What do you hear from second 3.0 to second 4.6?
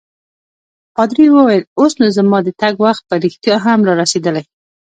په رښتیا هم رارسیدلی.